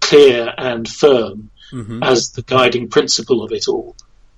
[0.00, 3.96] clear and firm hmm as the guiding principle of it all.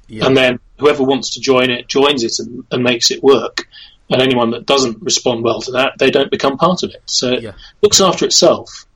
[0.08, 0.26] Yeah.
[0.26, 3.68] And then whoever wants to join it joins it and, and makes it work.
[4.08, 7.02] And anyone that doesn't respond well to that, they don't become part of it.
[7.04, 7.52] So it Yeah.
[7.82, 8.86] looks after itself.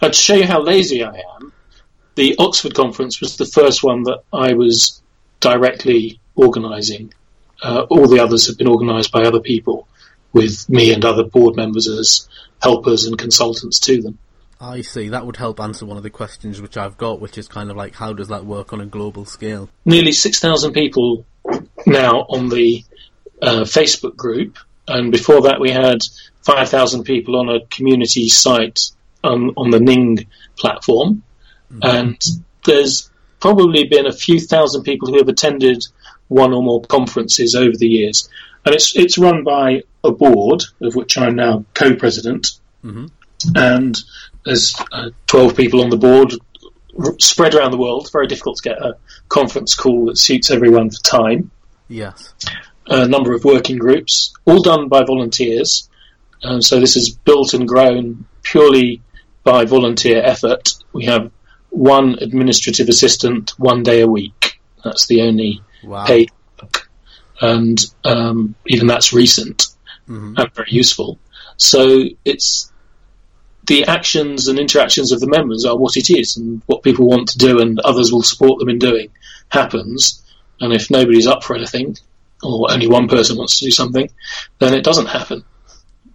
[0.00, 1.52] And to show you how lazy I am,
[2.14, 5.02] the Oxford conference was the first one that I was
[5.40, 7.12] directly organising.
[7.62, 9.88] Uh, all the others have been organised by other people,
[10.32, 12.28] with me and other board members as
[12.62, 14.18] helpers and consultants to them.
[14.60, 15.08] I see.
[15.08, 17.76] That would help answer one of the questions which I've got, which is kind of
[17.76, 19.70] like, how does that work on a global scale?
[19.84, 21.24] nearly 6,000 people
[21.86, 22.84] now on the
[23.40, 26.00] uh, Facebook group, and before that we had
[26.42, 28.90] 5,000 people on a community site
[29.24, 30.26] on, on the Ning
[30.58, 31.22] platform,
[31.82, 32.20] and
[32.64, 35.82] there's probably been a few thousand people who have attended
[36.30, 38.28] one or more conferences over the years,
[38.64, 43.06] and it's it's run by a board of which I'm now co-president, hmm
[43.54, 43.98] and
[44.44, 46.34] there's uh, 12 people on the board
[46.98, 48.10] r- spread around the world.
[48.12, 48.96] Very difficult to get a
[49.28, 51.50] conference call that suits everyone for time.
[51.88, 52.34] Yes.
[52.86, 55.88] A number of working groups, all done by volunteers.
[56.42, 59.00] Um, so this is built and grown purely
[59.42, 60.74] by volunteer effort.
[60.92, 61.30] We have
[61.70, 64.60] one administrative assistant one day a week.
[64.84, 66.06] That's the only Wow.
[66.06, 66.88] paid work.
[67.40, 69.66] And um, even that's recent
[70.06, 71.18] hmm and very useful.
[71.56, 72.70] So it's
[73.66, 77.28] the actions and interactions of the members are what it is, and what people want
[77.28, 79.10] to do, and others will support them in doing
[79.48, 80.22] happens.
[80.60, 81.96] And if nobody's up for anything,
[82.42, 84.10] or only one person wants to do something,
[84.58, 85.44] then it doesn't happen.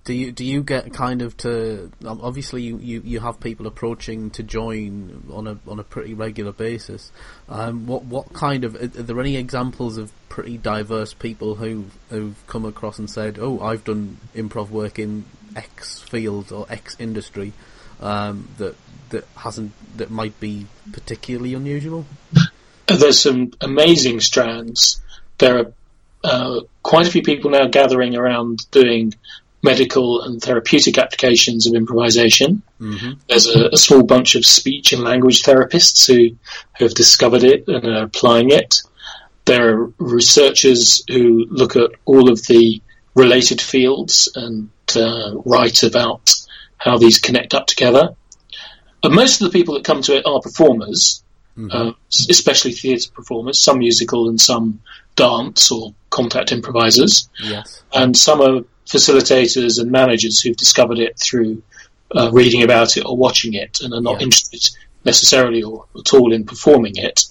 [0.06, 4.30] Do you do you get kind of to obviously you, you, you have people approaching
[4.32, 7.12] to join on a on a pretty regular basis.
[7.50, 12.36] Um, what what kind of are there any examples of pretty diverse people who who've
[12.46, 17.54] come across and said, "Oh, I've done improv work in X field or X industry,"
[18.00, 18.76] um, that
[19.10, 22.06] that hasn't that might be particularly unusual.
[22.86, 25.02] There's some amazing strands.
[25.39, 25.74] There are
[26.24, 29.15] uh, quite a few people now gathering around doing
[29.71, 32.62] medical and therapeutic applications of improvisation.
[32.80, 36.36] hmm There's a, a small bunch of speech and language therapists who,
[36.78, 38.71] who have discovered it and are applying it.
[39.45, 42.82] There are researchers who look at all of the
[43.15, 46.23] related fields and uh, write about
[46.78, 48.06] how these connect up together.
[49.04, 51.23] And most of the people that come to it are performers,
[51.71, 51.91] uh,
[52.30, 54.82] especially theatre performers, some musical and some
[55.15, 57.84] dance or contact improvisers Yes.
[57.93, 61.62] and some are facilitators and managers who've discovered it through
[62.15, 64.26] uh, reading about it or watching it and are not Yeah.
[64.26, 64.69] interested
[65.04, 67.26] necessarily or at all in performing it.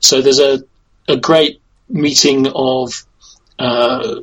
[0.00, 0.62] So there's a,
[1.08, 3.04] a great meeting of
[3.58, 4.20] uh,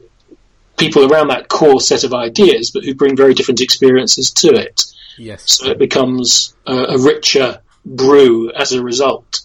[0.77, 4.83] people around that core set of ideas, but who bring very different experiences to it.
[5.17, 5.57] Yes.
[5.57, 9.41] So it becomes a, a richer brew as a result.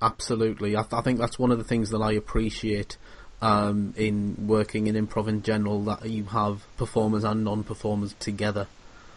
[0.00, 0.76] Absolutely.
[0.76, 2.96] I, th- I think that's one of the things that I appreciate
[3.42, 8.68] um, in working in improv in general, that you have performers and non-performers together.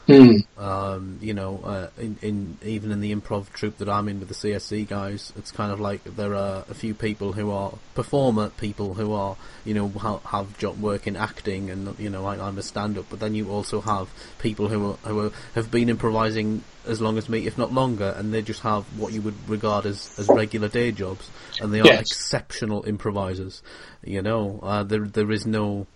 [0.08, 0.46] Mm.
[0.58, 4.30] Um, you know, uh, in, in even in the improv troupe that I'm in with
[4.30, 8.50] the CSC guys, it's kind of like there are a few people who are performer
[8.50, 12.38] people who are, you know, ha- have job work in acting, and you know, I,
[12.40, 13.06] I'm a stand-up.
[13.10, 17.18] But then you also have people who are, who are, have been improvising as long
[17.18, 20.30] as me, if not longer, and they just have what you would regard as, as
[20.30, 22.02] regular day jobs, and they are Yes.
[22.12, 23.64] exceptional improvisers.
[24.04, 25.88] You know, uh, there there is no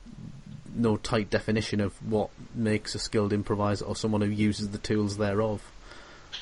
[0.76, 5.18] no tight definition of what makes a skilled improviser or someone who uses the tools
[5.18, 5.62] thereof.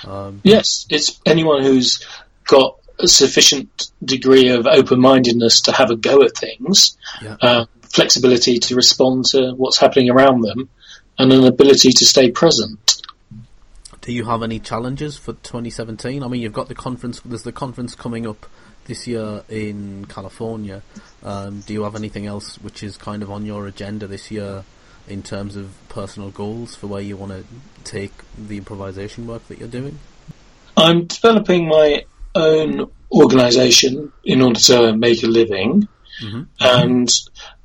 [0.05, 2.05] Um, Yes, it's anyone who's
[2.45, 7.37] got a sufficient degree of open-mindedness to have a go at things, Yeah.
[7.41, 10.69] uh, flexibility to respond to what's happening around them,
[11.19, 13.01] and an ability to stay present.
[14.01, 16.23] do you have any challenges for 2017?
[16.23, 17.19] I mean, you've got the conference.
[17.25, 18.45] There's the conference coming up
[18.87, 20.81] this year in California.
[21.23, 24.63] Um, do you have anything else which is kind of on your agenda this year
[25.07, 27.43] in terms of personal goals for where you want to
[27.83, 29.99] take the improvisation work that you're doing?
[30.75, 35.87] I'm developing my own organisation in order to make a living,
[36.23, 36.47] Mhm.
[36.59, 37.09] and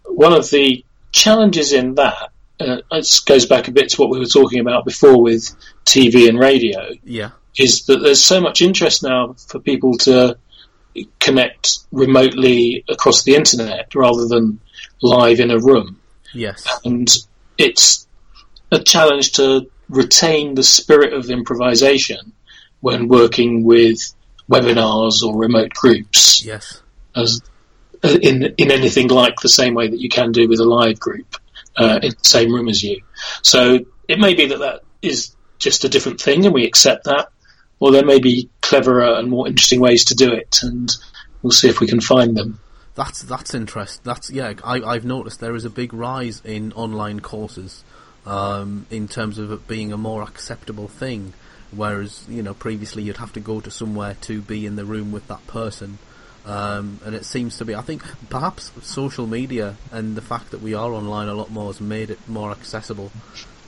[0.06, 2.30] one of the challenges in that
[2.60, 5.50] uh, it goes back a bit to what we were talking about before with
[5.84, 6.90] TV and radio.
[7.04, 7.30] Yeah.
[7.58, 10.38] is that there's so much interest now for people to
[11.20, 14.60] connect remotely across the internet rather than
[15.02, 16.00] live in a room.
[16.34, 16.66] Yes.
[16.84, 17.08] And
[17.58, 18.06] it's
[18.70, 22.32] a challenge to retain the spirit of improvisation
[22.80, 23.98] when working with
[24.50, 26.82] webinars or remote groups Yes.
[27.14, 27.40] as
[28.02, 31.36] in in anything like the same way that you can do with a live group
[31.76, 33.00] uh, in the same room as you.
[33.42, 37.28] So it may be that that is just a different thing, and we accept that,
[37.82, 40.96] or there may be cleverer and more interesting ways to do it, and
[41.42, 42.60] we'll see if we can find them.
[42.94, 44.04] That's that's interest.
[44.04, 44.52] That's yeah.
[44.62, 47.82] I, I've noticed there is a big rise in online courses,
[48.24, 51.32] um, in terms of it being a more acceptable thing.
[51.72, 55.10] Whereas you know previously you'd have to go to somewhere to be in the room
[55.10, 55.98] with that person,
[56.46, 57.74] um, and it seems to be.
[57.74, 61.66] I think perhaps social media and the fact that we are online a lot more
[61.66, 63.10] has made it more accessible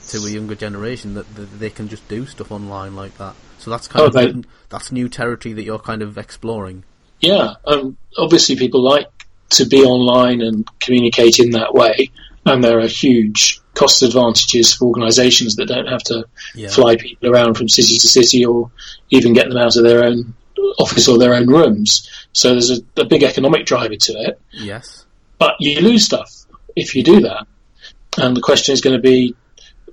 [0.07, 3.35] to a younger generation that, that they can just do stuff online like that.
[3.65, 6.83] So that's kind Oh, of they- new- that's new territory that you're kind of exploring.
[7.19, 9.07] Yeah, um, obviously people like
[9.51, 12.11] to be online and communicate in that way,
[12.45, 16.69] and there are huge cost advantages for organisations that don't have to Yeah.
[16.69, 18.69] fly people around from city to city or
[19.09, 20.35] even get them out of their own
[20.77, 22.07] office or their own rooms.
[22.33, 25.05] So there's a, a big economic driver to it, Yes.
[25.39, 27.47] but you lose stuff if you do that.
[28.17, 29.33] And the question is going to be,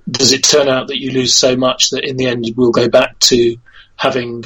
[0.09, 2.89] does it turn out that you lose so much that in the end we'll go
[2.89, 3.55] back to
[3.95, 4.43] having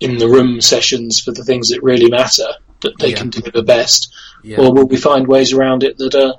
[0.00, 2.46] in the room sessions for the things that really matter
[2.82, 3.16] that they Yeah.
[3.16, 4.12] can deliver best,
[4.42, 4.60] Yeah.
[4.60, 6.34] or will we find ways around it that are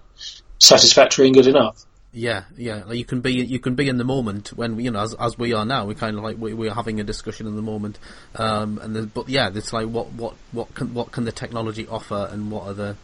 [0.60, 1.86] satisfactory and good enough?
[2.16, 2.84] Yeah, yeah.
[2.86, 5.36] Like you can be you can be in the moment when you know as as
[5.38, 5.86] we are now.
[5.86, 7.98] We kind of like we, we're having a discussion in the moment,
[8.36, 11.88] um, and the, but yeah, it's like what what what can what can the technology
[11.88, 12.96] offer, and what are the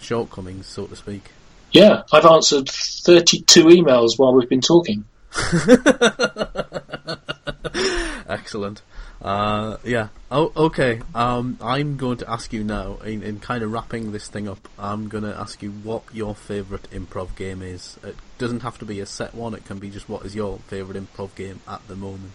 [0.00, 1.30] shortcomings, so to speak.
[1.74, 5.04] Yeah, I've answered 32 emails while we've been talking.
[8.28, 8.80] Excellent.
[9.20, 10.08] Uh, yeah.
[10.30, 11.00] Oh, okay.
[11.16, 14.68] Um, I'm going to ask you now, in, in kind of wrapping this thing up,
[14.78, 17.98] I'm going to ask you what your favourite improv game is.
[18.04, 20.58] It doesn't have to be a set one, it can be just what is your
[20.68, 22.30] favourite improv game at the moment.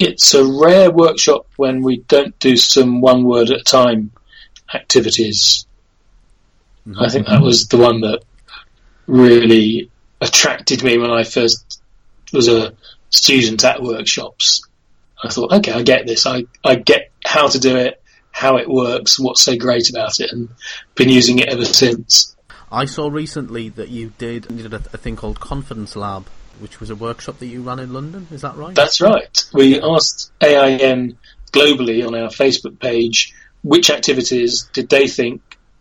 [0.00, 4.10] It's a rare workshop when we don't do some one word at a time
[4.74, 5.64] activities.
[6.98, 8.24] I think that was the one that
[9.06, 9.90] really
[10.20, 11.80] attracted me when I first
[12.32, 12.74] was a
[13.10, 14.62] student at workshops.
[15.22, 16.26] I thought, okay, I get this.
[16.26, 20.32] I, I get how to do it, how it works, what's so great about it,
[20.32, 20.48] and
[20.94, 22.34] been using it ever since.
[22.70, 26.26] I saw recently that you did, you did a, a thing called Confidence Lab,
[26.58, 28.26] which was a workshop that you ran in London.
[28.30, 28.74] Is that right?
[28.74, 29.44] That's right.
[29.52, 31.16] We asked AIN
[31.52, 35.40] globally on our Facebook page which activities did they think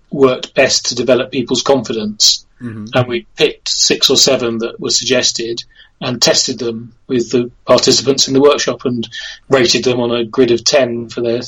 [0.10, 2.43] worked best to develop people's confidence.
[2.62, 2.90] Mhm.
[2.94, 5.64] And we picked six or seven that were suggested
[6.02, 9.08] and tested them with the participants in the workshop and
[9.50, 11.42] rated them on a grid of 10 for their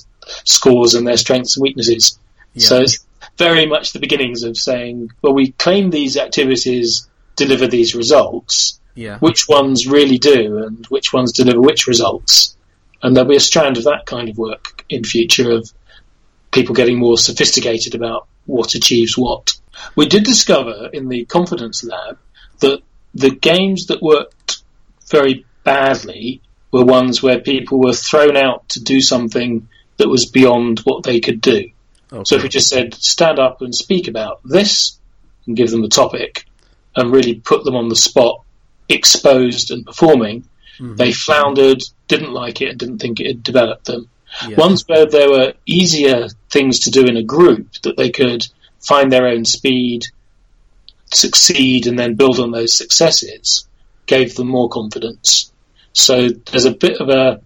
[0.44, 2.18] scores and their strengths and weaknesses.
[2.54, 2.68] Yeah.
[2.68, 3.06] So it's
[3.38, 9.20] very much the beginnings of saying, well, we claim these activities deliver these results yeah.
[9.20, 12.56] which ones really do and which ones deliver which results.
[13.04, 15.72] And there'll be a strand of that kind of work in future of
[16.52, 19.54] people getting more sophisticated about what achieves what.
[19.96, 22.18] We did discover in the confidence lab
[22.60, 22.82] that
[23.14, 24.64] the games that worked
[25.10, 26.42] very badly
[26.72, 29.68] were ones where people were thrown out to do something
[29.98, 31.70] that was beyond what they could do.
[32.12, 32.24] Okay.
[32.26, 35.00] So if we just said, stand up and speak about this,
[35.48, 36.46] and give them the topic,
[36.96, 38.44] and really put them on the spot,
[38.90, 40.48] exposed and performing,
[40.80, 40.96] Mm-hmm.
[40.96, 44.10] They floundered, didn't like it, and didn't think it had developed them.
[44.48, 44.58] Yeah.
[44.58, 48.48] Ones where there were easier things to do in a group that they could
[48.80, 50.06] find their own speed,
[51.14, 53.68] succeed, and then build on those successes
[54.06, 55.52] gave them more confidence.
[55.92, 57.42] So there's a bit of a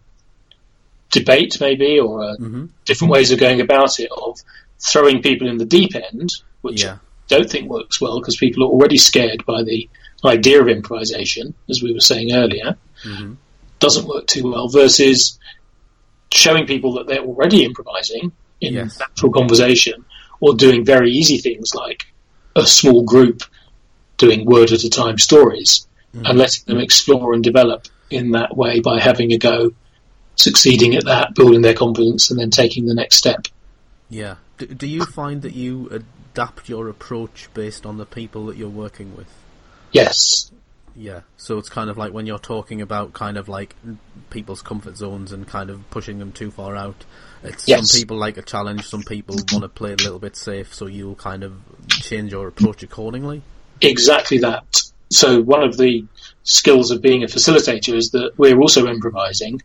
[1.11, 2.65] debate, maybe, or mm-hmm.
[2.85, 4.39] different ways of going about it, of
[4.79, 6.29] throwing people in the deep end,
[6.61, 6.97] which Yeah.
[7.31, 9.89] I don't think works well because people are already scared by the
[10.23, 12.75] idea of improvisation, as we were saying earlier.
[13.03, 13.37] Mhm.
[13.79, 15.39] Doesn't work too well versus
[16.31, 18.31] showing people that they're already improvising
[18.61, 18.99] in Yes.
[18.99, 20.05] natural conversation
[20.39, 22.05] or doing very easy things like
[22.55, 23.43] a small group
[24.17, 26.27] doing word at a time stories mm.
[26.29, 29.71] and letting them explore and develop in that way by having a go,
[30.35, 33.47] succeeding at that, building their confidence, and then taking the next step.
[34.09, 34.35] Yeah.
[34.57, 38.67] Do, do you find that you adapt your approach based on the people that you're
[38.67, 39.27] working with?
[39.91, 40.51] Yes,
[40.95, 41.21] Yeah.
[41.37, 43.75] So it's kind of like when you're talking about kind of like
[44.29, 47.05] people's comfort zones and kind of pushing them too far out.
[47.43, 47.91] It's Yes.
[47.91, 50.87] some people like a challenge, some people want to play a little bit safe, so
[50.87, 51.53] you'll kind of
[51.89, 53.41] change your approach accordingly.
[53.81, 54.81] exactly that.
[55.09, 56.03] So one of the
[56.43, 59.61] skills of being a facilitator is that we're also improvising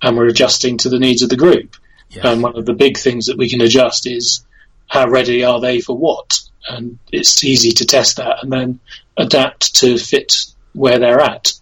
[0.00, 1.76] and we're adjusting to the needs of the group.
[2.10, 2.24] Yes.
[2.24, 4.42] And one of the big things that we can adjust is
[4.86, 6.40] how ready are they for what?
[6.68, 8.80] And it's easy to test that and then
[9.18, 11.52] adapt to fit where they're at.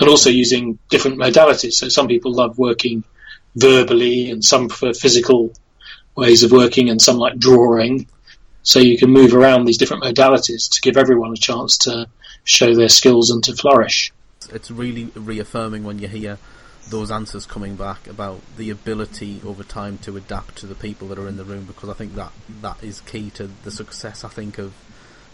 [0.00, 1.74] And also using different modalities.
[1.74, 3.04] So some people love working
[3.54, 5.52] verbally and some prefer physical
[6.14, 8.06] ways of working and some like drawing.
[8.62, 12.08] So you can move around these different modalities to give everyone a chance to
[12.44, 14.12] show their skills and to flourish.
[14.52, 16.38] it's really reaffirming when you hear
[16.88, 21.18] those answers coming back about the ability over time to adapt to the people that
[21.18, 22.30] are in the room because I think that
[22.62, 24.72] that is key to the success I think of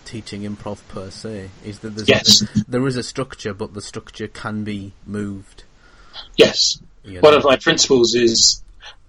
[0.06, 2.42] teaching improv per se is that there's Yes.
[2.66, 5.64] there is a structure but the structure can be moved
[6.36, 6.78] Yes.
[7.04, 8.62] You One of my principles is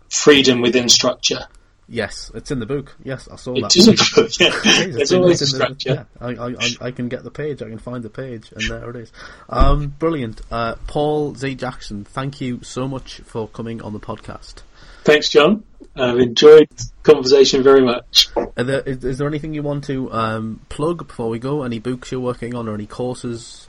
[0.09, 1.47] freedom within structure.
[1.89, 4.51] yes it's in the book yes I saw that It is a book, yeah.
[4.63, 6.07] It in- always in the- structure.
[6.21, 7.61] yeah, I, I, I, can get the page.
[7.61, 9.11] I can find the page, and there it is.
[9.49, 12.05] Um, brilliant, uh, Paul Z Jackson.
[12.05, 14.61] Thank you so much for coming on the podcast.
[15.03, 15.63] Thanks, John.
[15.95, 18.29] I've enjoyed the conversation very much.
[18.55, 21.63] There, is, is there anything you want to um, plug before we go?
[21.63, 23.67] Any books you're working on, or any courses?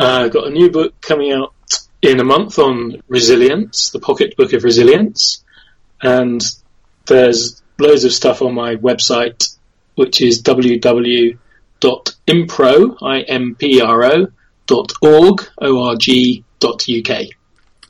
[0.00, 1.54] Uh, I've got a new book coming out
[2.04, 5.42] in a month on resilience, the pocket book of resilience.
[6.02, 6.44] And
[7.06, 9.56] there's loads of stuff on my website,
[9.94, 11.38] which is www.impro,
[13.02, 14.26] I-M-P-R-O,
[14.66, 17.26] dot org, O-R-G, dot UK.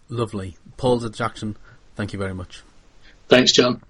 [0.09, 1.57] Lovely, Paul Jackson.
[1.97, 2.63] Thank you very much.
[3.29, 3.83] Thanks, John.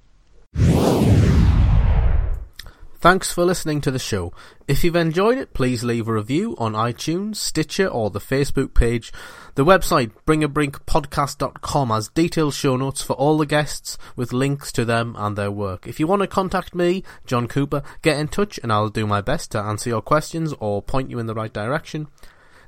[3.05, 4.33] Thanks for listening to the show.
[4.67, 9.13] If you've enjoyed it, please leave a review on iTunes, Stitcher, or the Facebook page.
[9.57, 15.17] The website, bringabrinkpodcast.com, has detailed show notes for all the guests with links to them
[15.19, 15.87] and their work.
[15.87, 19.21] If you want to contact me, John Cooper, get in touch and I'll do my
[19.21, 22.09] best to answer your questions or point you in the right direction.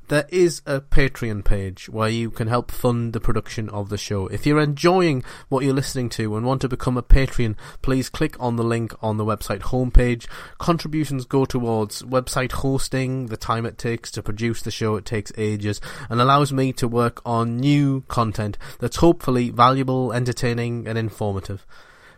[0.09, 4.28] There is a Patreon page where you can help fund the production of the show.
[4.28, 8.36] If you're enjoying what you're listening to and want to become a Patreon, please click
[8.38, 10.28] on the link on the website homepage.
[10.59, 15.32] Contributions go towards website hosting, the time it takes to produce the show, it takes
[15.36, 21.66] ages, and allows me to work on new content that's hopefully valuable, entertaining, and informative.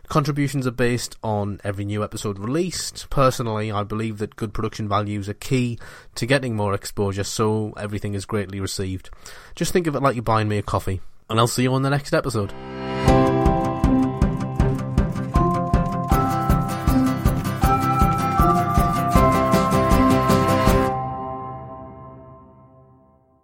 [0.09, 3.07] Contributions are based on every new episode released.
[3.11, 5.77] Personally, I believe that good production values are key
[6.15, 9.11] to getting more exposure, so everything is greatly received.
[9.53, 10.99] Just think of it like you're buying me a coffee,
[11.29, 12.51] and I'll see you on the next episode.